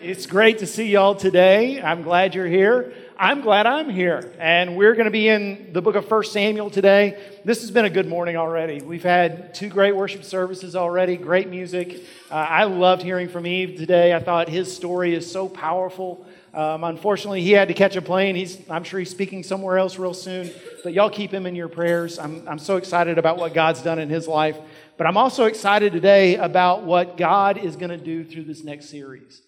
[0.00, 1.82] It's great to see y'all today.
[1.82, 2.92] I'm glad you're here.
[3.18, 4.32] I'm glad I'm here.
[4.38, 7.20] And we're going to be in the book of 1 Samuel today.
[7.44, 8.80] This has been a good morning already.
[8.80, 12.04] We've had two great worship services already, great music.
[12.30, 14.14] Uh, I loved hearing from Eve today.
[14.14, 16.24] I thought his story is so powerful.
[16.54, 18.36] Um, unfortunately, he had to catch a plane.
[18.36, 20.48] He's, I'm sure he's speaking somewhere else real soon.
[20.84, 22.20] But y'all keep him in your prayers.
[22.20, 24.58] I'm, I'm so excited about what God's done in his life.
[24.96, 28.90] But I'm also excited today about what God is going to do through this next
[28.90, 29.42] series.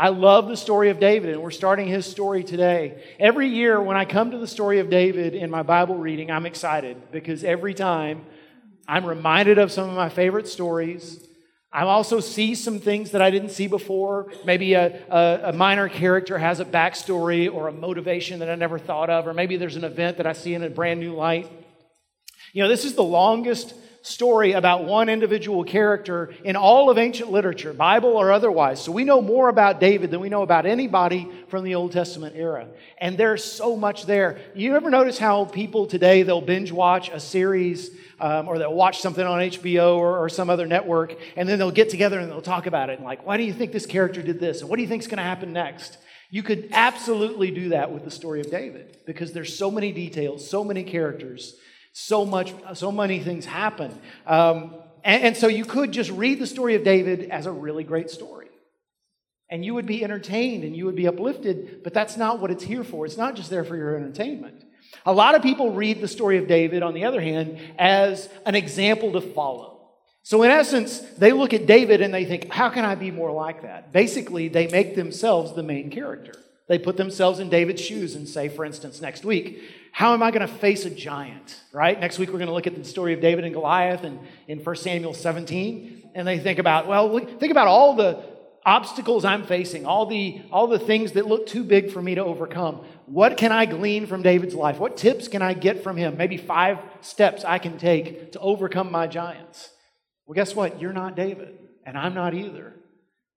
[0.00, 3.02] I love the story of David, and we're starting his story today.
[3.18, 6.46] Every year, when I come to the story of David in my Bible reading, I'm
[6.46, 8.24] excited because every time
[8.86, 11.22] I'm reminded of some of my favorite stories.
[11.70, 14.32] I also see some things that I didn't see before.
[14.46, 18.78] Maybe a, a, a, minor character has a backstory or a motivation that I never
[18.78, 21.50] thought of, or maybe there's an event that I see in a brand new light.
[22.54, 27.30] You know, this is the longest story about one individual character in all of ancient
[27.30, 28.80] literature, Bible or otherwise.
[28.80, 32.34] So we know more about David than we know about anybody from the Old Testament
[32.36, 32.68] era.
[32.98, 34.38] And there's so much there.
[34.54, 37.90] You ever notice how people today, they'll binge watch a series
[38.20, 41.70] um, or they'll watch something on HBO or, or, some other network, and then they'll
[41.70, 42.98] get together and they'll talk about it.
[42.98, 44.60] And like, why do you think this character did this?
[44.60, 45.98] And what do you think is going to happen next?
[46.30, 50.48] You could absolutely do that with the story of David because there's so many details,
[50.48, 51.54] so many characters
[51.92, 53.98] so much, so many things happen.
[54.26, 57.84] Um, and, and so you could just read the story of David as a really
[57.84, 58.48] great story.
[59.50, 62.64] And you would be entertained and you would be uplifted, but that's not what it's
[62.64, 63.06] here for.
[63.06, 64.64] It's not just there for your entertainment.
[65.06, 68.54] A lot of people read the story of David, on the other hand, as an
[68.54, 69.78] example to follow.
[70.22, 73.32] So, in essence, they look at David and they think, how can I be more
[73.32, 73.92] like that?
[73.92, 76.34] Basically, they make themselves the main character.
[76.68, 80.30] They put themselves in David's shoes and say, for instance, next week, how am I
[80.30, 81.60] going to face a giant?
[81.72, 81.98] Right?
[81.98, 84.58] Next week, we're going to look at the story of David and Goliath and in
[84.58, 86.10] 1 Samuel 17.
[86.14, 88.22] And they think about, well, think about all the
[88.66, 92.24] obstacles I'm facing, all the, all the things that look too big for me to
[92.24, 92.84] overcome.
[93.06, 94.78] What can I glean from David's life?
[94.78, 96.18] What tips can I get from him?
[96.18, 99.70] Maybe five steps I can take to overcome my giants.
[100.26, 100.82] Well, guess what?
[100.82, 102.74] You're not David, and I'm not either.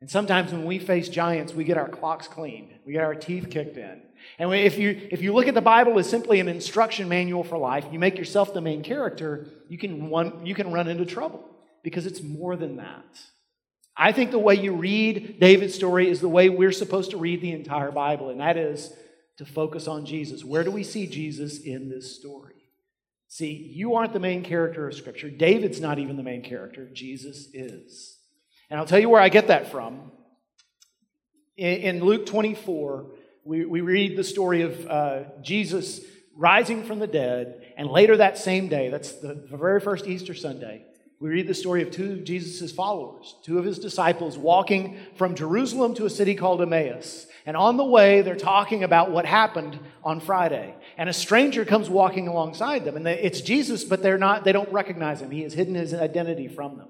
[0.01, 3.50] And sometimes when we face giants, we get our clocks cleaned, we get our teeth
[3.50, 4.01] kicked in.
[4.38, 7.57] And if you, if you look at the Bible as simply an instruction manual for
[7.57, 11.44] life, you make yourself the main character, you can, you can run into trouble
[11.84, 13.19] because it's more than that.
[13.95, 17.41] I think the way you read David's story is the way we're supposed to read
[17.41, 18.94] the entire Bible, and that is
[19.38, 20.44] to focus on Jesus.
[20.44, 22.53] Where do we see Jesus in this story?
[23.28, 25.29] See, you aren't the main character of Scripture.
[25.29, 26.89] David's not even the main character.
[26.91, 28.18] Jesus is.
[28.72, 30.00] And I'll tell you where I get that from.
[31.58, 33.06] In, Luke 24,
[33.44, 36.00] we, we read the story of uh, Jesus
[36.38, 40.34] rising from the dead, and later that same day, that's the, the very first Easter
[40.34, 40.86] Sunday,
[41.20, 45.36] we read the story of two of Jesus' followers, two of his disciples, walking from
[45.36, 47.28] Jerusalem to a city called Emmaus.
[47.46, 50.74] And on the way, they're talking about what happened on Friday.
[50.98, 52.96] And a stranger comes walking alongside them.
[52.96, 55.30] And they, it's Jesus, but they're not, they don't recognize him.
[55.30, 56.88] He has hidden his identity from them.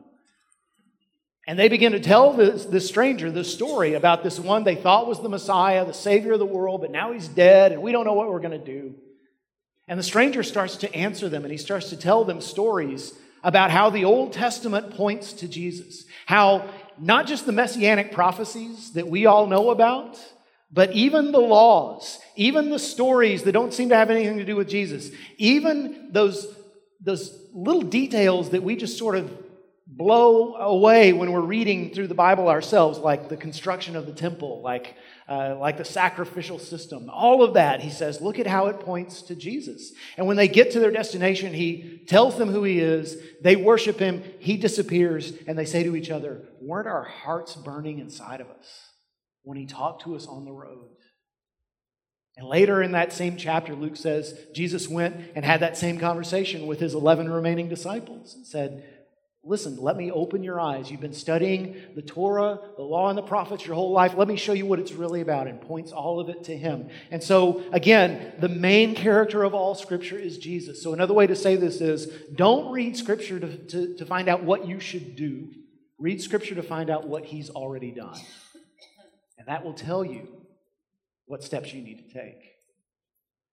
[1.47, 5.07] And they begin to tell this, this stranger this story about this one they thought
[5.07, 8.05] was the Messiah, the Savior of the world, but now he's dead and we don't
[8.05, 8.95] know what we're going to do.
[9.87, 13.13] And the stranger starts to answer them and he starts to tell them stories
[13.43, 16.05] about how the Old Testament points to Jesus.
[16.27, 16.69] How
[16.99, 20.19] not just the messianic prophecies that we all know about,
[20.71, 24.55] but even the laws, even the stories that don't seem to have anything to do
[24.55, 26.47] with Jesus, even those,
[27.01, 29.31] those little details that we just sort of
[29.91, 34.61] blow away when we're reading through the Bible ourselves, like the construction of the temple,
[34.61, 34.95] like,
[35.27, 37.09] uh, like the sacrificial system.
[37.09, 39.91] All of that, he says, look at how it points to Jesus.
[40.15, 43.17] And when they get to their destination, he tells them who he is.
[43.41, 44.23] They worship him.
[44.39, 45.33] He disappears.
[45.45, 48.89] And they say to each other, Weren't our hearts burning inside of us
[49.43, 50.87] when he talked to us on the road?
[52.37, 56.65] And later in that same chapter, Luke says Jesus went and had that same conversation
[56.65, 58.90] with his 11 remaining disciples and said,
[59.43, 60.91] Listen, let me open your eyes.
[60.91, 64.13] You've been studying the Torah, the law, and the prophets your whole life.
[64.15, 66.89] Let me show you what it's really about and points all of it to Him.
[67.09, 70.83] And so, again, the main character of all Scripture is Jesus.
[70.83, 72.05] So, another way to say this is
[72.35, 75.49] don't read Scripture to, to, to find out what you should do,
[75.97, 78.19] read Scripture to find out what He's already done.
[79.39, 80.27] And that will tell you
[81.25, 82.43] what steps you need to take.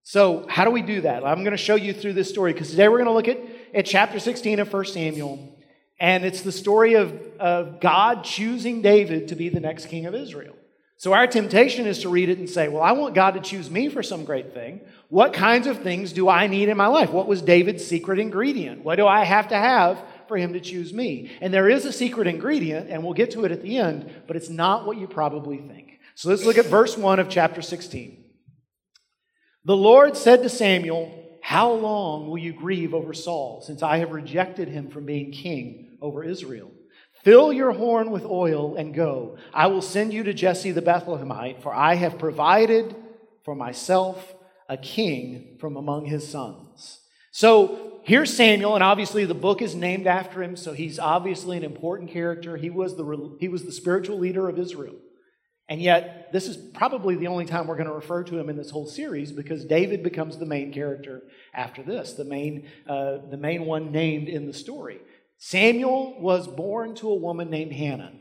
[0.02, 1.24] So, how do we do that?
[1.24, 3.38] I'm going to show you through this story because today we're going to look at,
[3.74, 5.54] at chapter 16 of 1 Samuel.
[6.00, 10.14] And it's the story of, of God choosing David to be the next king of
[10.14, 10.54] Israel.
[10.96, 13.70] So our temptation is to read it and say, well, I want God to choose
[13.70, 14.80] me for some great thing.
[15.08, 17.12] What kinds of things do I need in my life?
[17.12, 18.84] What was David's secret ingredient?
[18.84, 21.30] What do I have to have for him to choose me?
[21.40, 24.34] And there is a secret ingredient, and we'll get to it at the end, but
[24.34, 26.00] it's not what you probably think.
[26.16, 28.24] So let's look at verse 1 of chapter 16.
[29.64, 34.10] The Lord said to Samuel, How long will you grieve over Saul, since I have
[34.10, 36.70] rejected him from being king over Israel?
[37.24, 39.36] Fill your horn with oil and go.
[39.52, 42.94] I will send you to Jesse the Bethlehemite, for I have provided
[43.44, 44.34] for myself
[44.68, 47.00] a king from among his sons.
[47.32, 51.64] So here's Samuel, and obviously the book is named after him, so he's obviously an
[51.64, 52.56] important character.
[52.56, 54.96] He was the, he was the spiritual leader of Israel.
[55.68, 58.56] And yet, this is probably the only time we're going to refer to him in
[58.56, 61.22] this whole series because David becomes the main character
[61.52, 64.98] after this, the main, uh, the main one named in the story.
[65.38, 68.12] Samuel was born to a woman named Hannah.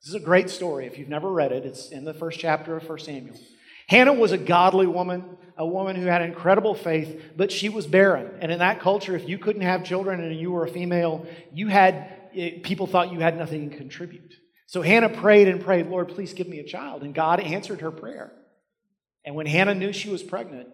[0.00, 0.86] This is a great story.
[0.86, 3.36] If you've never read it, it's in the first chapter of 1 Samuel.
[3.88, 8.38] Hannah was a godly woman, a woman who had incredible faith, but she was barren.
[8.40, 11.68] And in that culture, if you couldn't have children and you were a female, you
[11.68, 14.34] had eh, people thought you had nothing to contribute.
[14.66, 17.02] So Hannah prayed and prayed, Lord, please give me a child.
[17.02, 18.32] And God answered her prayer.
[19.24, 20.68] And when Hannah knew she was pregnant,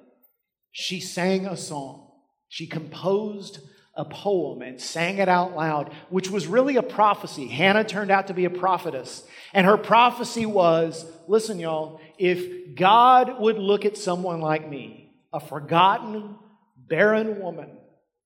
[0.73, 2.11] she sang a song.
[2.49, 3.61] She composed
[3.99, 7.49] a poem and sang it out loud, which was really a prophecy.
[7.49, 9.25] Hannah turned out to be a prophetess.
[9.53, 15.41] And her prophecy was listen, y'all, if God would look at someone like me, a
[15.41, 16.37] forgotten,
[16.77, 17.71] barren woman,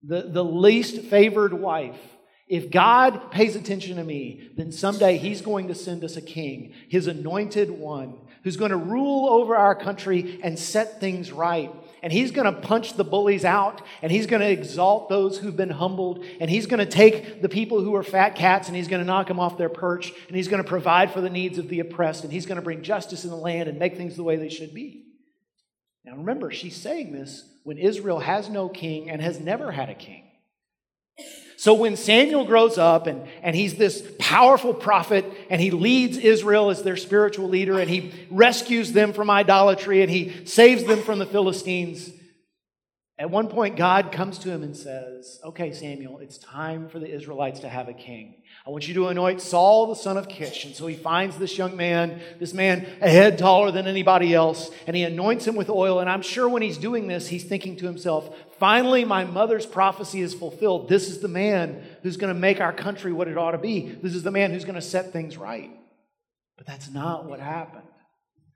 [0.05, 1.99] the, the least favored wife,
[2.47, 6.75] if God pays attention to me, then someday He's going to send us a king,
[6.91, 11.73] His anointed one, who's going to rule over our country and set things right
[12.03, 15.57] and he's going to punch the bullies out, and he's going to exalt those who've
[15.57, 18.89] been humbled, and he's going to take the people who are fat cats and he's
[18.89, 21.59] going to knock them off their perch, and he's going to provide for the needs
[21.59, 24.17] of the oppressed, and he's going to bring justice in the land and make things
[24.17, 25.05] the way they should be.
[26.05, 29.95] Now remember, she's saying this when Israel has no king and has never had a
[29.95, 30.25] king.
[31.63, 36.71] So when Samuel grows up and, and he's this powerful prophet and he leads Israel
[36.71, 41.21] as their spiritual leader and he rescues them from idolatry and he saves them from
[41.21, 42.11] the Philistines,
[43.17, 47.09] at one point God comes to him and says, Okay, Samuel, it's time for the
[47.09, 48.42] Israelites to have a king.
[48.65, 50.65] I want you to anoint Saul, the son of Kish.
[50.65, 54.71] And so he finds this young man, this man a head taller than anybody else,
[54.87, 55.99] and he anoints him with oil.
[55.99, 60.21] And I'm sure when he's doing this, he's thinking to himself, finally, my mother's prophecy
[60.21, 60.89] is fulfilled.
[60.89, 63.91] This is the man who's going to make our country what it ought to be.
[64.01, 65.71] This is the man who's going to set things right.
[66.57, 67.83] But that's not what happened.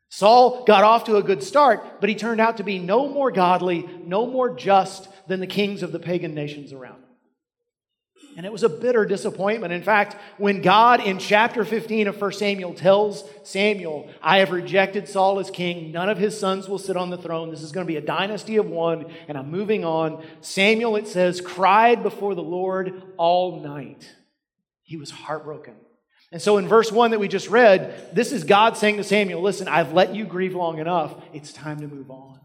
[0.08, 3.32] Saul got off to a good start, but he turned out to be no more
[3.32, 7.03] godly, no more just than the kings of the pagan nations around.
[8.36, 9.72] And it was a bitter disappointment.
[9.72, 15.08] In fact, when God in chapter 15 of 1 Samuel tells Samuel, I have rejected
[15.08, 17.50] Saul as king, none of his sons will sit on the throne.
[17.50, 20.22] This is going to be a dynasty of one, and I'm moving on.
[20.42, 24.14] Samuel, it says, cried before the Lord all night.
[24.82, 25.74] He was heartbroken.
[26.30, 29.40] And so in verse 1 that we just read, this is God saying to Samuel,
[29.40, 31.14] Listen, I've let you grieve long enough.
[31.32, 32.40] It's time to move on.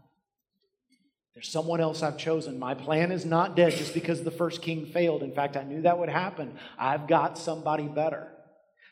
[1.34, 2.58] There's someone else I've chosen.
[2.58, 5.22] My plan is not dead just because the first king failed.
[5.22, 6.56] In fact, I knew that would happen.
[6.78, 8.28] I've got somebody better.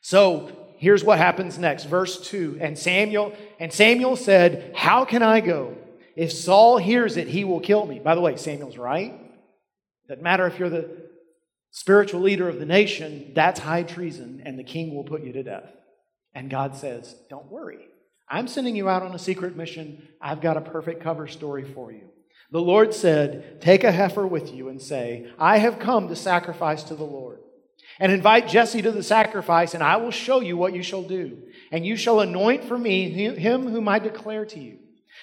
[0.01, 1.85] So here's what happens next.
[1.85, 2.59] Verse 2.
[2.61, 5.77] And Samuel, and Samuel said, How can I go?
[6.17, 7.99] If Saul hears it, he will kill me.
[7.99, 9.19] By the way, Samuel's right.
[10.09, 10.91] Doesn't matter if you're the
[11.71, 15.43] spiritual leader of the nation, that's high treason, and the king will put you to
[15.43, 15.71] death.
[16.35, 17.87] And God says, Don't worry.
[18.29, 20.09] I'm sending you out on a secret mission.
[20.21, 22.09] I've got a perfect cover story for you.
[22.53, 26.83] The Lord said, Take a heifer with you and say, I have come to sacrifice
[26.85, 27.39] to the Lord.
[27.99, 31.43] And invite Jesse to the sacrifice, and I will show you what you shall do.
[31.71, 34.79] And you shall anoint for me him whom I declare to you.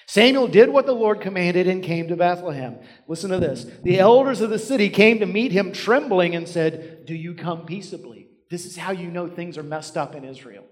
[0.06, 2.78] Samuel did what the Lord commanded and came to Bethlehem.
[3.08, 3.66] Listen to this.
[3.82, 7.66] The elders of the city came to meet him trembling and said, Do you come
[7.66, 8.28] peaceably?
[8.48, 10.64] This is how you know things are messed up in Israel.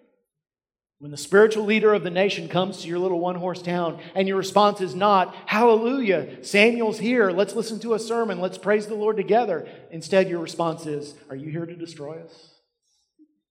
[0.98, 4.26] When the spiritual leader of the nation comes to your little one horse town and
[4.26, 8.94] your response is not, Hallelujah, Samuel's here, let's listen to a sermon, let's praise the
[8.94, 9.68] Lord together.
[9.90, 12.50] Instead, your response is, Are you here to destroy us?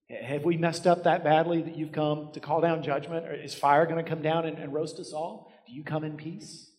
[0.09, 3.27] Have we messed up that badly that you've come to call down judgment?
[3.27, 5.51] Or Is fire going to come down and, and roast us all?
[5.67, 6.71] Do you come in peace?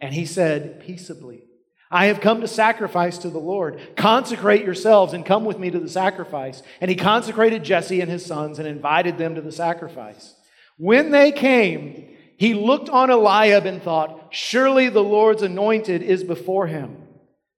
[0.00, 1.44] And he said, Peaceably.
[1.90, 3.80] I have come to sacrifice to the Lord.
[3.96, 6.62] Consecrate yourselves and come with me to the sacrifice.
[6.80, 10.34] And he consecrated Jesse and his sons and invited them to the sacrifice.
[10.76, 16.68] When they came, he looked on Eliab and thought, Surely the Lord's anointed is before
[16.68, 16.96] him.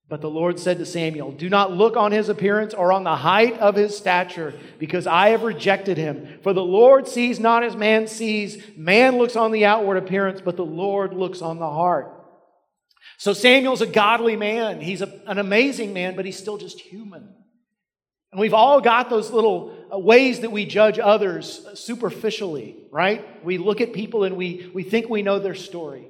[0.08, 3.16] But the Lord said to Samuel, Do not look on his appearance or on the
[3.16, 6.38] height of his stature, because I have rejected him.
[6.42, 8.62] For the Lord sees not as man sees.
[8.76, 12.21] Man looks on the outward appearance, but the Lord looks on the heart.
[13.22, 14.80] So Samuel's a godly man.
[14.80, 17.32] He's a, an amazing man, but he's still just human.
[18.32, 23.24] And we've all got those little uh, ways that we judge others superficially, right?
[23.44, 26.08] We look at people and we, we think we know their story.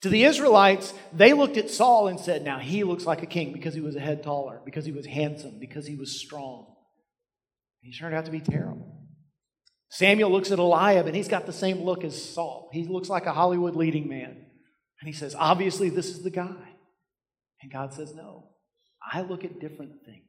[0.00, 3.52] To the Israelites, they looked at Saul and said, Now he looks like a king
[3.52, 6.64] because he was a head taller, because he was handsome, because he was strong.
[7.82, 8.90] He turned out to be terrible.
[9.90, 12.70] Samuel looks at Eliab and he's got the same look as Saul.
[12.72, 14.46] He looks like a Hollywood leading man.
[15.02, 16.54] And he says, Obviously, this is the guy.
[17.60, 18.44] And God says, No,
[19.12, 20.22] I look at different things.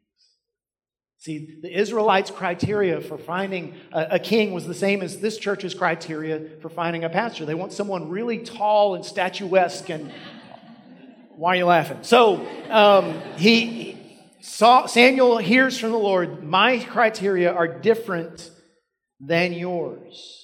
[1.20, 5.76] See, the Israelites' criteria for finding a, a, king was the same as this church's
[5.76, 7.46] criteria for finding a pastor.
[7.46, 9.90] They want someone really tall and statuesque.
[9.90, 10.12] And
[11.36, 12.00] why are you laughing?
[12.02, 13.96] So um, he
[14.42, 18.50] saw, Samuel hears from the Lord, My criteria are different
[19.20, 20.43] than yours.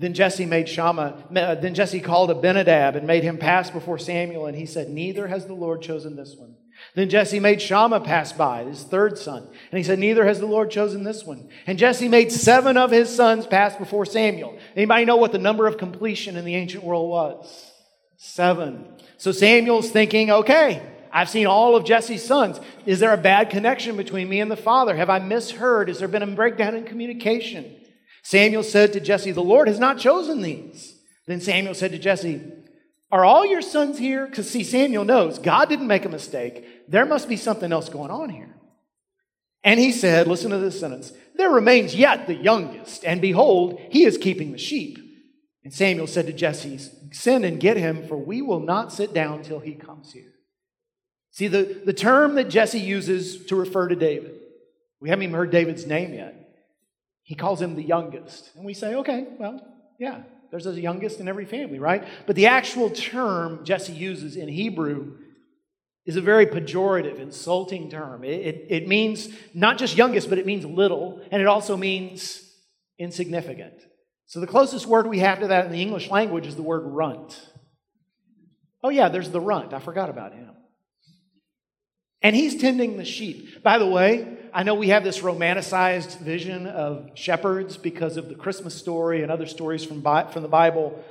[0.00, 4.46] Then Jesse made Shammah, uh, then Jesse called Abinadab and made him pass before Samuel,
[4.46, 6.54] and he said, Neither has the Lord chosen this one.
[6.94, 10.46] Then Jesse made Shammah pass by, his third son, and he said, Neither has the
[10.46, 11.48] Lord chosen this one.
[11.66, 14.56] And Jesse made seven of his sons pass before Samuel.
[14.76, 17.72] Anybody know what the number of completion in the ancient world was?
[18.16, 18.84] Seven.
[19.16, 20.80] So Samuel's thinking, okay,
[21.12, 22.60] I've seen all of Jesse's sons.
[22.86, 24.94] Is there a bad connection between me and the father?
[24.94, 25.88] Have I misheard?
[25.88, 27.74] Has there been a breakdown in communication?
[28.22, 30.96] Samuel said to Jesse, The Lord has not chosen these.
[31.26, 32.40] Then Samuel said to Jesse,
[33.10, 34.26] Are all your sons here?
[34.26, 36.88] Because see, Samuel knows God didn't make a mistake.
[36.88, 38.54] There must be something else going on here.
[39.64, 44.04] And he said, Listen to this sentence There remains yet the youngest, and behold, he
[44.04, 44.98] is keeping the sheep.
[45.64, 46.78] And Samuel said to Jesse,
[47.12, 50.32] Send and get him, for we will not sit down till he comes here.
[51.30, 54.34] See, the, the term that Jesse uses to refer to David,
[55.00, 56.37] we haven't even heard David's name yet.
[57.28, 58.52] He calls him the youngest.
[58.56, 59.60] And we say, okay, well,
[59.98, 62.08] yeah, there's a youngest in every family, right?
[62.26, 65.18] But the actual term Jesse uses in Hebrew
[66.06, 68.24] is a very pejorative, insulting term.
[68.24, 72.50] It, it, it, means not just youngest, but it means little, and it also means
[72.98, 73.74] insignificant.
[74.24, 76.86] So the closest word we have to that in the English language is the word
[76.86, 77.38] runt.
[78.82, 79.74] Oh, yeah, there's the runt.
[79.74, 80.48] I forgot about him.
[82.22, 83.62] And he's tending the sheep.
[83.62, 88.34] By the way, I know we have this romanticized vision of shepherds because of the
[88.34, 91.04] Christmas story and other stories from, from the Bible.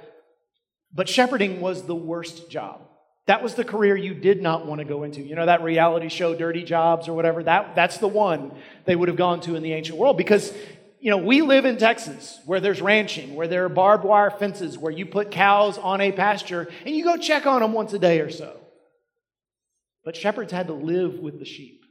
[0.93, 2.81] But shepherding was the worst job.
[3.27, 5.21] That was the career you did not want to go into.
[5.21, 8.51] You know, that reality show, Dirty Jobs or whatever, that, that's the one
[8.85, 10.53] they would have gone to in the ancient world because,
[10.99, 14.77] you know, we live in Texas where there's ranching, where there are barbed wire fences,
[14.77, 17.99] where you put cows on a pasture and you go check on them once a
[17.99, 18.57] day or so.
[20.05, 21.83] But shepherds had to live with the sheep.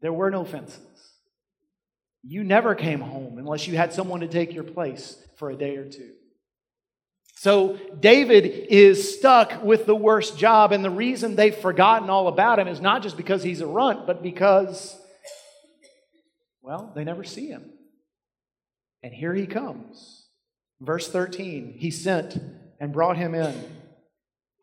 [0.00, 0.80] There were no fences.
[2.22, 5.76] You never came home unless you had someone to take your place for a day
[5.76, 6.12] or two.
[7.38, 12.58] So David is stuck with the worst job, and the reason they've forgotten all about
[12.58, 14.96] him is not just because he's a runt, but because,
[16.62, 17.70] well, they never see him.
[19.02, 20.26] And here he comes.
[20.80, 22.38] Verse 13, he sent
[22.80, 23.54] and brought him in.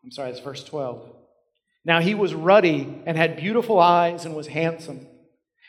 [0.02, 1.08] I'm sorry, it's verse 12.
[1.84, 5.06] Now he was ruddy and had beautiful eyes and was handsome.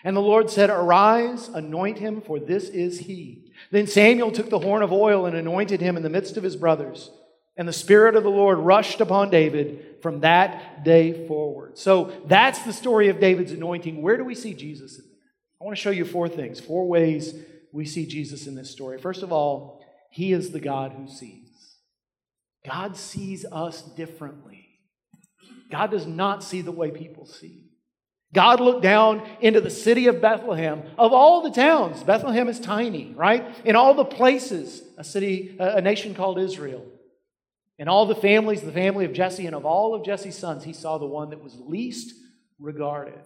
[0.05, 3.51] And the Lord said, Arise, anoint him, for this is he.
[3.71, 6.55] Then Samuel took the horn of oil and anointed him in the midst of his
[6.55, 7.09] brothers.
[7.57, 11.79] And the Spirit of the Lord rushed upon David from that day forward.
[11.79, 13.99] So that's the story of David's anointing.
[13.99, 15.19] Where do we see Jesus in there?
[15.59, 17.33] I want to show you four things, four ways
[17.71, 18.99] we see Jesus in this story.
[18.99, 21.77] First of all, he is the God who sees.
[22.63, 24.67] God sees us differently.
[25.71, 27.71] God does not see the way people see.
[28.33, 30.83] God looked down into the city of Bethlehem.
[30.97, 33.45] Of all the towns, Bethlehem is tiny, right?
[33.63, 36.85] In all the places, a city, a nation called Israel.
[37.77, 40.73] In all the families, the family of Jesse, and of all of Jesse's sons, he
[40.73, 42.13] saw the one that was least
[42.59, 43.19] regarded.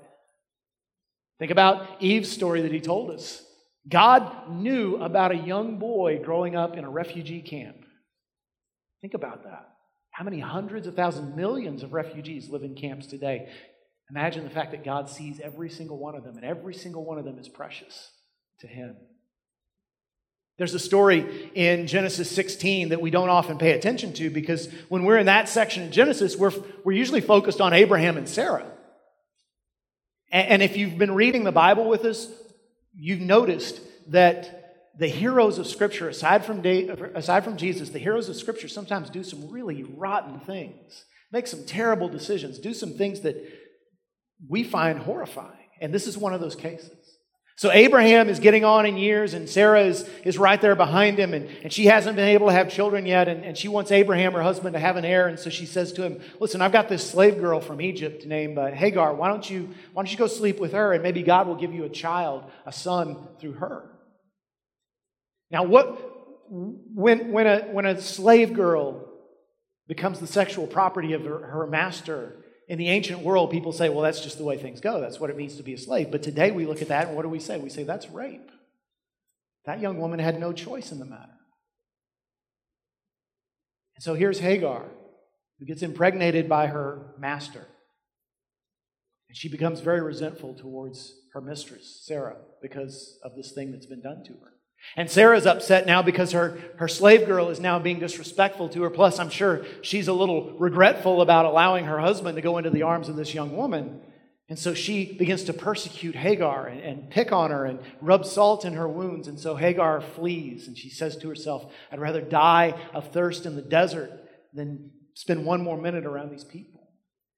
[1.39, 3.44] Think about Eve's story that he told us.
[3.88, 7.77] God knew about a young boy growing up in a refugee camp.
[9.01, 9.70] Think about that.
[10.12, 13.50] How many hundreds of thousands, millions of refugees live in camps today?
[14.09, 17.19] Imagine the fact that God sees every single one of them, and every single one
[17.19, 18.11] of them is precious
[18.61, 18.95] to Him.
[20.57, 25.05] There's a story in Genesis 16 that we don't often pay attention to because when
[25.05, 26.51] we're in that section of Genesis, we're,
[26.83, 28.65] we're usually focused on Abraham and Sarah.
[30.31, 32.27] And, and if you've been reading the Bible with us,
[32.93, 36.65] you've noticed that the heroes of Scripture, aside from,
[37.15, 41.65] aside from Jesus, the heroes of Scripture sometimes do some really rotten things, make some
[41.65, 43.37] terrible decisions, do some things that
[44.48, 45.53] we find horrifying.
[45.81, 46.91] And this is one of those cases.
[47.60, 51.34] So Abraham is getting on in years, and Sarah is, is right there behind him,
[51.34, 54.31] and, and she hasn't been able to have children yet, and, and she wants Abraham,
[54.31, 55.27] her husband, to have an heir.
[55.27, 58.58] And so she says to him, Listen, I've got this slave girl from Egypt named
[58.58, 59.13] uh, Hagar.
[59.13, 61.74] Why don't, you, why don't you go sleep with her, and maybe God will give
[61.74, 63.91] you a child, a son, through her?
[65.51, 66.00] Now, what,
[66.50, 69.05] when, when, a, when a slave girl
[69.86, 72.38] becomes the sexual property of her, her master,
[72.69, 75.01] in the ancient world, people say, well, that's just the way things go.
[75.01, 76.11] That's what it means to be a slave.
[76.11, 77.57] But today we look at that and what do we say?
[77.57, 78.51] We say that's rape.
[79.65, 81.33] That young woman had no choice in the matter.
[83.95, 84.85] And so here's Hagar,
[85.57, 87.67] who gets impregnated by her master.
[89.27, 94.01] And she becomes very resentful towards her mistress, Sarah, because of this thing that's been
[94.01, 94.53] done to her.
[94.95, 98.89] And Sarah's upset now because her, her slave girl is now being disrespectful to her.
[98.89, 102.83] Plus, I'm sure she's a little regretful about allowing her husband to go into the
[102.83, 104.01] arms of this young woman.
[104.50, 108.65] And so she begins to persecute Hagar and, and, pick on her and rub salt
[108.65, 109.27] in her wounds.
[109.27, 113.55] And so Hagar flees and she says to herself, I'd rather die of thirst in
[113.55, 114.12] the desert
[114.53, 116.88] than spend one more minute around these people.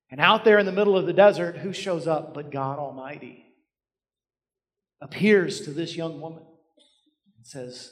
[0.09, 3.45] And out there in the middle of the desert, who shows up but God Almighty?
[5.01, 6.43] Appears to this young woman
[7.41, 7.91] and says,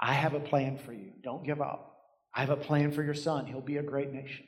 [0.00, 1.12] I have a plan for you.
[1.22, 1.94] Don't give up.
[2.34, 3.44] I have a plan for your son.
[3.44, 4.46] He'll be a great nation.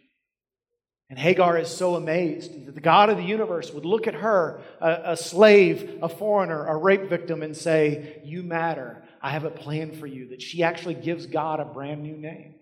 [1.11, 4.62] And Hagar is so amazed that the God of the universe would look at her,
[4.81, 9.03] a, a, slave, a foreigner, a rape victim, and say, You matter.
[9.21, 10.31] I have a plan for you.
[10.31, 12.55] That she actually gives God a brand new name.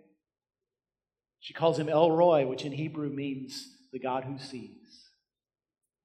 [1.38, 4.85] She calls him El Roi, which in Hebrew means the God who sees.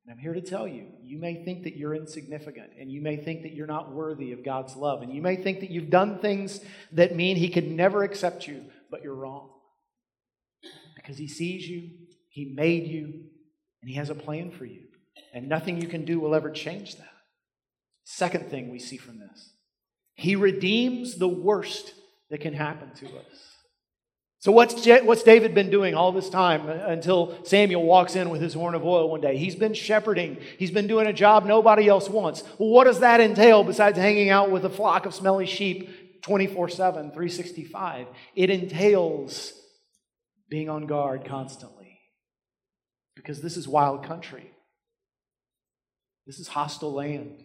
[0.03, 3.17] And I'm here to tell you, you may think that you're insignificant, and you may
[3.17, 6.17] think that you're not worthy of God's love, and you may think that you've done
[6.19, 6.59] things
[6.91, 9.49] that mean He could never accept you, but you're wrong.
[10.95, 11.89] Because He sees you,
[12.29, 13.25] He made you,
[13.81, 14.87] and He has a plan for you.
[15.33, 17.07] And nothing you can do will ever change that.
[18.03, 19.53] Second thing we see from this
[20.15, 21.93] He redeems the worst
[22.31, 23.50] that can happen to us.
[24.41, 28.41] So, what's, what's David been doing all this time uh, until Samuel walks in with
[28.41, 29.37] his horn of oil one day?
[29.37, 30.37] He's been shepherding.
[30.57, 32.43] He's been doing a job nobody else wants.
[32.57, 36.69] Well, what does that entail besides hanging out with a flock of smelly sheep 24
[36.69, 38.07] 7, 365?
[38.35, 39.53] It entails
[40.49, 41.99] being on guard constantly
[43.15, 44.49] because this is wild country,
[46.25, 47.43] this is hostile land.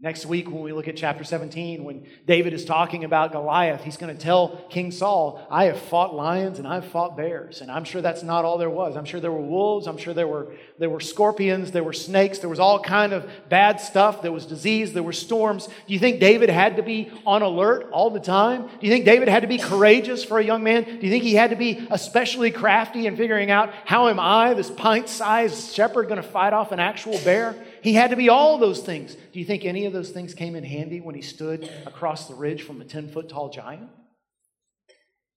[0.00, 3.96] Next week, when we look at chapter 17, when David is talking about Goliath, he's
[3.96, 7.62] going to tell King Saul, I have fought lions and I've fought bears.
[7.62, 8.96] And I'm sure that's not all there was.
[8.96, 9.88] I'm sure there were wolves.
[9.88, 11.72] I'm sure there were, there were scorpions.
[11.72, 12.38] There were snakes.
[12.38, 14.22] There was all kind of bad stuff.
[14.22, 14.92] There was disease.
[14.92, 15.66] There were storms.
[15.66, 18.68] Do you think David had to be on alert all the time?
[18.68, 20.84] Do you think David had to be courageous for a young man?
[20.84, 24.54] Do you think he had to be especially crafty in figuring out how am I,
[24.54, 27.56] this pint sized shepherd, going to fight off an actual bear?
[27.82, 29.14] He had to be all those things.
[29.14, 32.34] Do you think any of those things came in handy when he stood across the
[32.34, 33.90] ridge from a 10 foot tall giant?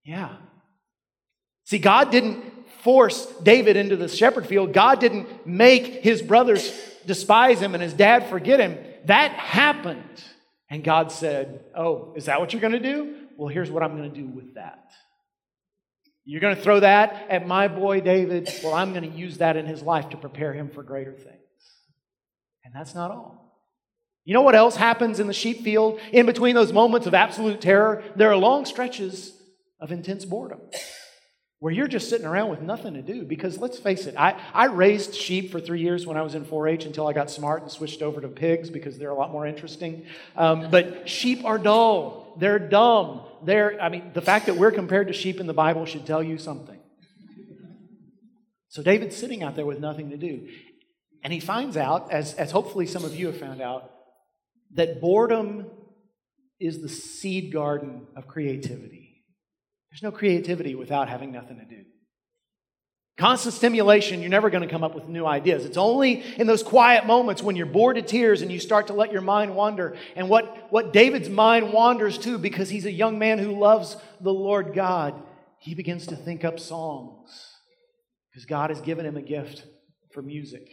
[0.04, 0.36] Yeah.
[1.66, 2.44] See, God didn't
[2.84, 6.72] force David into the shepherd field, God didn't make his brothers
[7.06, 8.78] despise him and his dad forget him.
[9.06, 10.24] That happened.
[10.70, 13.16] And God said, Oh, is that what you're going to do?
[13.38, 14.92] Well, here's what I'm going to do with that.
[16.24, 18.50] You're going to throw that at my boy David.
[18.64, 21.41] Well, I'm going to use that in his life to prepare him for greater things.
[22.72, 23.42] And that's not all.
[24.24, 26.00] You know what else happens in the sheep field?
[26.14, 29.34] In between those moments of absolute terror, there are long stretches
[29.80, 30.62] of intense boredom
[31.60, 33.26] where you're just sitting around with nothing to do.
[33.26, 36.46] Because let's face it, I, I raised sheep for three years when I was in
[36.46, 39.32] 4 H until I got smart and switched over to pigs because they're a lot
[39.32, 40.06] more interesting.
[40.38, 43.24] Um, but sheep are dull, they're dumb.
[43.44, 46.24] They're, I mean, the fact that we're compared to sheep in the Bible should tell
[46.24, 46.80] you something.
[48.70, 50.48] So David's sitting out there with nothing to do.
[51.24, 53.92] And he finds out, as, as hopefully some of you have found out,
[54.74, 55.68] that boredom
[56.60, 59.24] is the seed garden of creativity.
[59.92, 61.84] There's no creativity without having nothing to do.
[63.18, 65.66] Constant stimulation, you're never going to come up with new ideas.
[65.66, 68.94] It's only in those quiet moments when you're bored to tears and you start to
[68.94, 69.98] let your mind wander.
[70.16, 74.34] And what, what David's mind wanders to, because he's a young man who loves the
[74.34, 75.22] Lord God,
[75.60, 77.30] he begins to think up songs.
[78.32, 79.66] Because God has given him a gift
[80.14, 80.70] for music.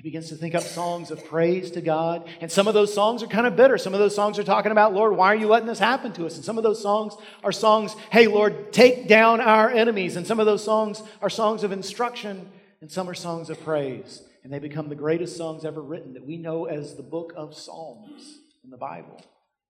[0.00, 2.26] He begins to think up songs of praise to God.
[2.40, 3.76] And some of those songs are kind of bitter.
[3.76, 6.24] Some of those songs are talking about, Lord, why are you letting this happen to
[6.24, 6.36] us?
[6.36, 10.16] And some of those songs are songs, hey, Lord, take down our enemies.
[10.16, 12.50] And some of those songs are songs of instruction.
[12.80, 14.22] And some are songs of praise.
[14.42, 17.54] And they become the greatest songs ever written that we know as the book of
[17.54, 19.20] Psalms in the Bible.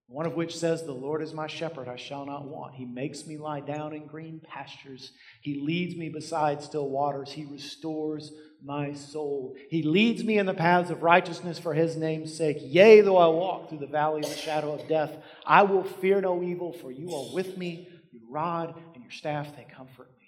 [0.07, 2.77] One of which says, The Lord is my shepherd, I shall not want.
[2.77, 5.11] He makes me lie down in green pastures.
[5.40, 7.33] He leads me beside still waters.
[7.33, 8.31] He restores
[8.64, 9.57] my soul.
[9.68, 12.59] He leads me in the paths of righteousness for his name's sake.
[12.61, 15.12] Yea, though I walk through the valley of the shadow of death,
[15.46, 17.88] I will fear no evil, for you are with me.
[18.12, 20.27] Your rod and your staff, they comfort me.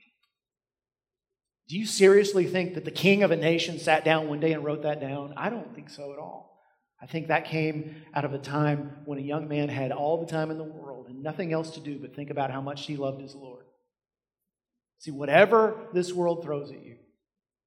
[1.68, 4.64] Do you seriously think that the king of a nation sat down one day and
[4.64, 5.35] wrote that down?
[5.37, 6.61] I don't think so at all.
[7.01, 10.31] I think that came out of a time when a young man had all the
[10.31, 12.97] time in the world and nothing else to do but think about how much he
[12.97, 13.64] loved his Lord.
[14.99, 16.97] See, whatever this world throws at you,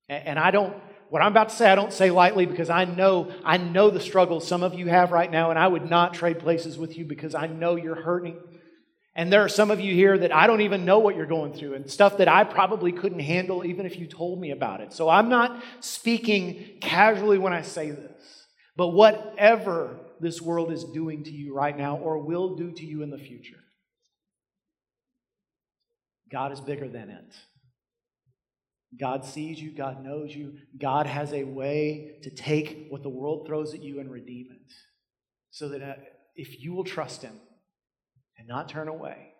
[0.09, 0.75] and I don't,
[1.09, 3.99] what I'm about to say, I don't say lightly because I know, I know the
[3.99, 7.05] struggles some of you have right now, and I would not trade places with you
[7.05, 8.37] because I know you're hurting.
[9.15, 11.53] And there are some of you here that I don't even know what you're going
[11.53, 14.91] through, and stuff that I probably couldn't handle even if you told me about it.
[14.91, 18.45] So I'm not speaking casually when I say this.
[18.75, 23.03] But whatever this world is doing to you right now or will do to you
[23.03, 23.63] in the future,
[26.29, 27.35] God is bigger than it.
[28.99, 33.45] God sees you, God knows you, God has a way to take what the world
[33.47, 34.73] throws at you and redeem it.
[35.51, 35.93] So that uh,
[36.35, 37.39] if you will trust Him
[38.37, 39.33] and not turn away,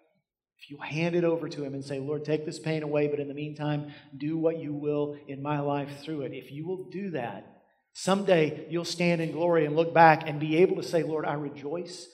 [0.59, 3.19] if you hand it over to Him and say, Lord, take this pain away, but
[3.19, 6.89] in the meantime, do what you will in my life through it, if you will
[6.89, 7.55] do that,
[7.97, 11.35] Someday you'll stand in glory and look back and be able to say, Lord, I
[11.35, 12.07] rejoice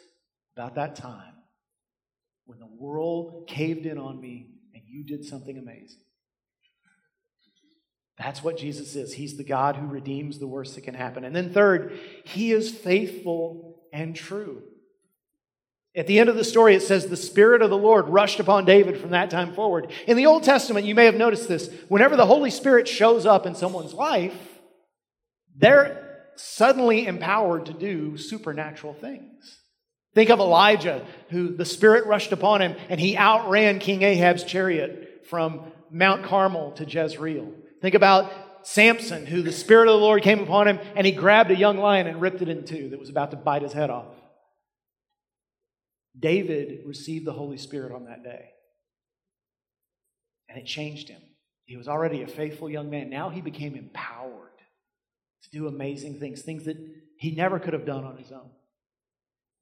[0.56, 1.34] about that time
[2.46, 6.04] when the world caved in on me and you did something amazing.
[8.18, 9.14] That's what Jesus is.
[9.14, 11.24] He's the God who redeems the worst that can happen.
[11.24, 14.64] And then, third, He is faithful and true.
[15.94, 18.66] At the end of the story, it says, The Spirit of the Lord rushed upon
[18.66, 19.92] David from that time forward.
[20.08, 21.70] In the Old Testament, you may have noticed this.
[21.90, 24.38] Whenever the Holy Spirit shows up in someone's life,
[25.56, 29.60] they're suddenly empowered to do supernatural things.
[30.14, 35.26] Think of Elijah, who the Spirit rushed upon him and he outran King Ahab's chariot
[35.30, 37.54] from Mount Carmel to Jezreel.
[37.82, 38.32] Think about
[38.64, 41.78] Samson, who the Spirit of the Lord came upon him and he grabbed a young
[41.78, 44.14] lion and ripped it in two that was about to bite his head off.
[46.18, 48.50] David received the Holy Spirit on that day,
[50.50, 51.22] and it changed him.
[51.66, 53.10] He was already a faithful young man.
[53.10, 54.52] Now he became empowered
[55.44, 56.78] to do amazing things, things that
[57.18, 58.50] he never could have done on his own.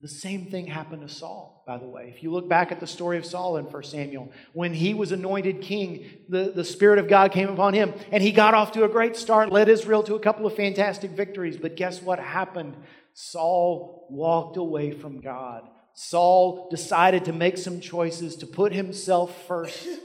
[0.01, 2.13] The same thing happened to Saul, by the way.
[2.15, 5.11] If you look back at the story of Saul in 1 Samuel, when he was
[5.11, 8.85] anointed king, the, the Spirit of God came upon him, and he got off to
[8.85, 11.57] a great start, led Israel to a couple of fantastic victories.
[11.57, 12.77] But guess what happened?
[13.13, 15.63] Saul walked away from God.
[15.93, 19.85] Saul decided to make some choices to put himself first.
[19.85, 19.99] And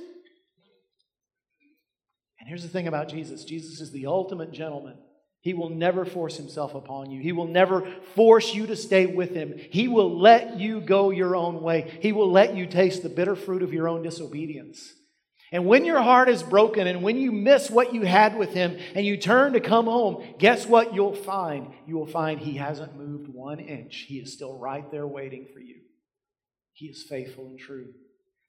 [2.48, 4.96] here's the thing about Jesus Jesus is the ultimate gentleman.
[5.44, 7.20] He will never force himself upon you.
[7.20, 9.54] He will never force you to stay with him.
[9.70, 11.98] He will let you go your own way.
[12.00, 14.94] He will let you taste the bitter fruit of your own disobedience.
[15.52, 18.78] And when your heart is broken and when you miss what you had with him
[18.94, 21.74] and you turn to come home, guess what you'll find?
[21.86, 24.06] You will find he hasn't moved one inch.
[24.08, 25.76] He is still right there waiting for you.
[26.72, 27.92] He is faithful and true.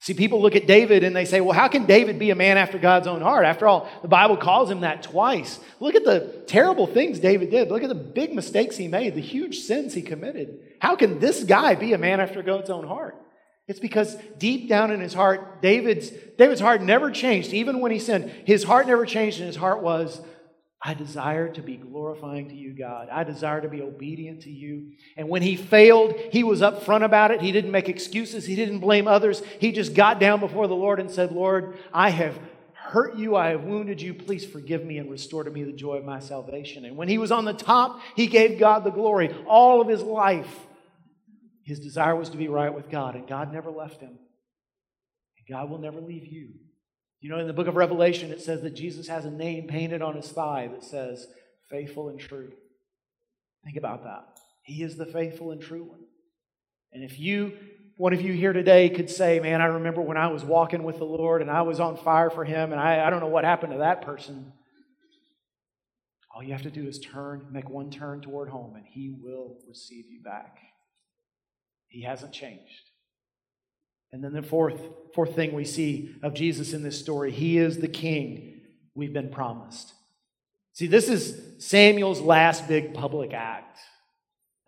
[0.00, 2.58] See, people look at David and they say, well, how can David be a man
[2.58, 3.44] after God's own heart?
[3.44, 5.58] After all, the Bible calls him that twice.
[5.80, 7.70] Look at the terrible things David did.
[7.70, 10.60] Look at the big mistakes he made, the huge sins he committed.
[10.80, 13.16] How can this guy be a man after God's own heart?
[13.68, 17.98] It's because deep down in his heart, David's, David's heart never changed, even when he
[17.98, 18.30] sinned.
[18.44, 20.20] His heart never changed, and his heart was,
[20.82, 23.08] I desire to be glorifying to you, God.
[23.10, 24.92] I desire to be obedient to you.
[25.16, 27.40] And when he failed, he was upfront about it.
[27.40, 29.42] He didn't make excuses, he didn't blame others.
[29.58, 32.38] He just got down before the Lord and said, Lord, I have
[32.74, 34.14] hurt you, I have wounded you.
[34.14, 36.84] Please forgive me and restore to me the joy of my salvation.
[36.84, 40.02] And when he was on the top, he gave God the glory all of his
[40.02, 40.60] life.
[41.64, 44.10] His desire was to be right with God, and God never left him.
[44.10, 46.50] And God will never leave you.
[47.20, 50.02] You know, in the book of Revelation, it says that Jesus has a name painted
[50.02, 51.26] on his thigh that says,
[51.70, 52.52] faithful and true.
[53.64, 54.24] Think about that.
[54.62, 56.04] He is the faithful and true one.
[56.92, 57.52] And if you,
[57.96, 60.98] one of you here today, could say, Man, I remember when I was walking with
[60.98, 63.44] the Lord and I was on fire for him, and I, I don't know what
[63.44, 64.52] happened to that person.
[66.34, 69.56] All you have to do is turn, make one turn toward home, and he will
[69.66, 70.58] receive you back.
[71.88, 72.85] He hasn't changed.
[74.16, 74.80] And then the fourth,
[75.14, 78.62] fourth thing we see of Jesus in this story, he is the king
[78.94, 79.92] we've been promised.
[80.72, 83.78] See, this is Samuel's last big public act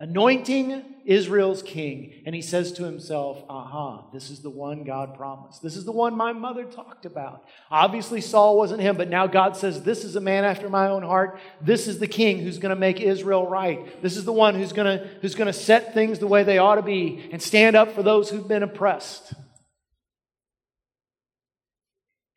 [0.00, 2.22] anointing Israel's king.
[2.24, 5.62] And he says to himself, aha, this is the one God promised.
[5.62, 7.44] This is the one my mother talked about.
[7.70, 11.02] Obviously, Saul wasn't him, but now God says, this is a man after my own
[11.02, 11.40] heart.
[11.60, 14.00] This is the king who's going to make Israel right.
[14.02, 16.58] This is the one who's going to, who's going to set things the way they
[16.58, 19.32] ought to be and stand up for those who've been oppressed.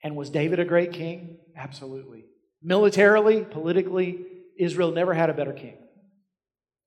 [0.03, 1.37] And was David a great king?
[1.55, 2.25] Absolutely.
[2.63, 4.25] Militarily, politically,
[4.57, 5.77] Israel never had a better king.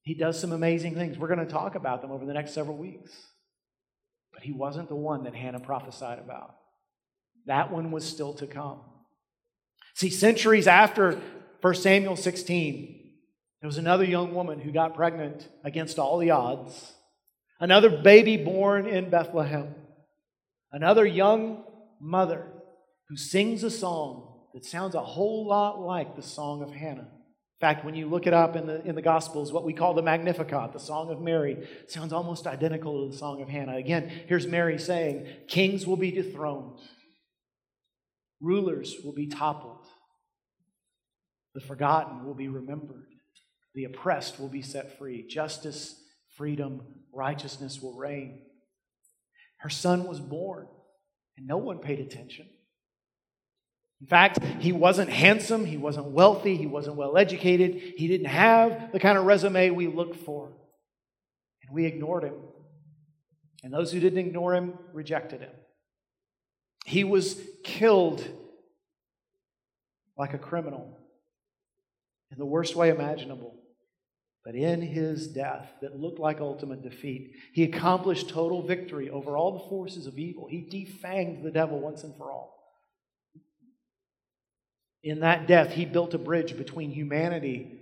[0.04, 1.18] He does some amazing things.
[1.18, 3.10] We're going to talk about them over the next several weeks.
[4.32, 6.54] But he wasn't the one that Hannah prophesied about.
[7.46, 8.80] That one was still to come.
[9.94, 11.20] See, centuries after
[11.60, 13.00] 1 Samuel 16,
[13.60, 16.92] there was another young woman who got pregnant against all the odds.
[17.58, 19.74] Another baby born in Bethlehem.
[20.70, 21.64] Another young
[21.98, 22.46] mother
[23.08, 27.08] who sings a song that sounds a whole lot like the song of Hannah.
[27.60, 29.94] In fact, when you look it up in the, in the Gospels, what we call
[29.94, 33.76] the Magnificat, the Song of Mary, sounds almost identical to the Song of Hannah.
[33.76, 36.80] Again, here's Mary saying, Kings will be dethroned,
[38.40, 39.86] rulers will be toppled,
[41.54, 43.06] the forgotten will be remembered.
[43.74, 45.26] The oppressed will be set free.
[45.26, 46.00] Justice,
[46.36, 48.42] freedom, righteousness will reign.
[49.58, 50.66] Her son was born,
[51.36, 52.46] and no one paid attention.
[54.04, 58.92] In fact, he wasn't handsome, he wasn't wealthy, he wasn't well educated, he didn't have
[58.92, 60.52] the kind of resume we looked for.
[61.62, 62.34] And we ignored him.
[63.62, 65.52] And those who didn't ignore him rejected him.
[66.84, 68.22] He was killed
[70.18, 70.98] like a criminal
[72.30, 73.54] in the worst way imaginable.
[74.44, 79.52] But in his death, that looked like ultimate defeat, he accomplished total victory over all
[79.52, 80.46] the forces of evil.
[80.46, 82.53] He defanged the devil once and for all.
[85.04, 87.78] In that death, he built a bridge between humanity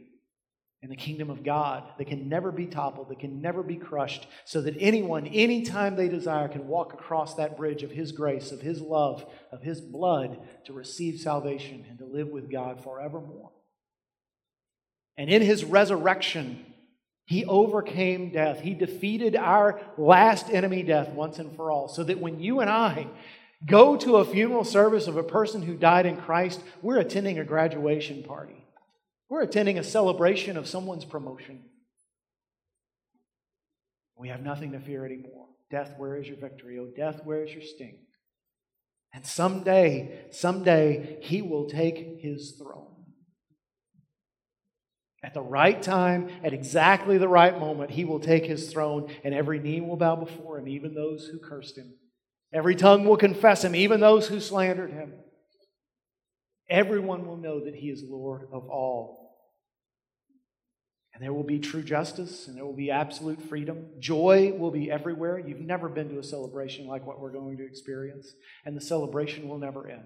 [0.82, 4.26] and the kingdom of God that can never be toppled, that can never be crushed,
[4.44, 8.61] so that anyone, anytime they desire, can walk across that bridge of his grace, of
[8.61, 13.52] his love, of his blood to receive salvation and to live with God forevermore.
[15.16, 16.66] And in his resurrection,
[17.26, 18.58] he overcame death.
[18.58, 21.87] He defeated our last enemy, death, once and for all.
[21.87, 23.06] So that when you and I
[23.66, 27.44] go to a funeral service of a person who died in Christ, we're attending a
[27.44, 28.64] graduation party.
[29.29, 31.64] We're attending a celebration of someone's promotion.
[34.16, 35.46] We have nothing to fear anymore.
[35.70, 36.79] Death, where is your victory?
[36.79, 37.98] Oh, death, where is your sting?
[39.14, 42.88] And someday, someday, he will take his throne.
[45.25, 49.35] At the right time, at exactly the right moment, he will take his throne, and
[49.35, 51.94] every knee will bow before him, even those who cursed him.
[52.52, 55.14] Every tongue will confess him, even those who slandered him.
[56.68, 59.22] Everyone will know that he is Lord of all.
[61.14, 63.86] And there will be true justice, and there will be absolute freedom.
[63.98, 65.38] Joy will be everywhere.
[65.38, 68.32] You've never been to a celebration like what we're going to experience,
[68.64, 70.04] and the celebration will never end.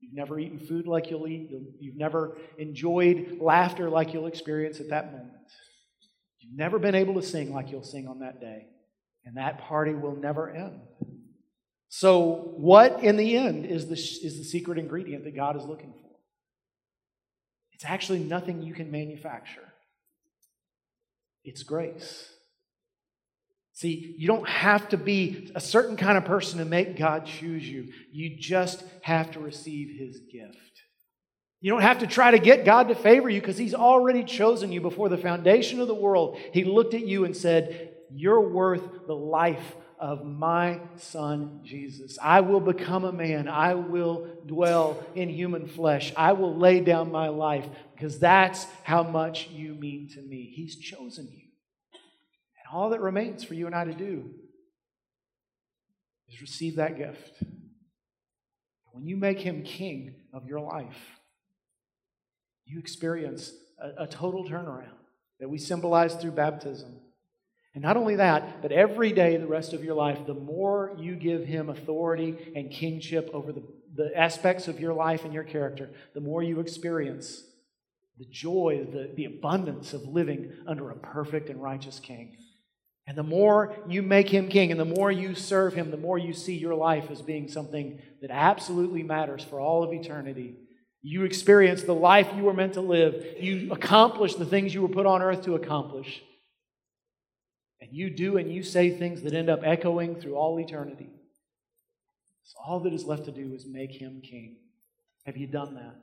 [0.00, 1.50] You've never eaten food like you'll eat.
[1.78, 5.32] You've never enjoyed laughter like you'll experience at that moment.
[6.40, 8.66] You've never been able to sing like you'll sing on that day.
[9.24, 10.80] And that party will never end.
[11.94, 15.92] So, what in the end is the, is the secret ingredient that God is looking
[15.92, 16.08] for?
[17.74, 19.68] It's actually nothing you can manufacture,
[21.44, 22.30] it's grace.
[23.74, 27.68] See, you don't have to be a certain kind of person to make God choose
[27.68, 27.92] you.
[28.10, 30.56] You just have to receive His gift.
[31.60, 34.72] You don't have to try to get God to favor you because He's already chosen
[34.72, 36.38] you before the foundation of the world.
[36.54, 42.18] He looked at you and said, You're worth the life of my son Jesus.
[42.20, 43.46] I will become a man.
[43.46, 46.12] I will dwell in human flesh.
[46.16, 50.52] I will lay down my life because that's how much you mean to me.
[50.56, 51.44] He's chosen you.
[51.92, 54.28] And all that remains for you and I to do
[56.28, 57.40] is receive that gift.
[58.90, 61.20] When you make him king of your life,
[62.64, 64.98] you experience a, a total turnaround
[65.38, 66.96] that we symbolize through baptism.
[67.74, 71.14] And not only that, but every day, the rest of your life, the more you
[71.14, 73.62] give him authority and kingship over the,
[73.94, 77.44] the aspects of your life and your character, the more you experience
[78.18, 82.36] the joy, the, the abundance of living under a perfect and righteous king.
[83.06, 86.18] And the more you make him king and the more you serve him, the more
[86.18, 90.54] you see your life as being something that absolutely matters for all of eternity.
[91.00, 93.24] You experience the life you were meant to live.
[93.40, 96.22] You accomplish the things you were put on earth to accomplish.
[97.82, 101.10] And you do and you say things that end up echoing through all eternity.
[102.44, 104.58] So all that is left to do is make him king.
[105.26, 105.96] Have you done that?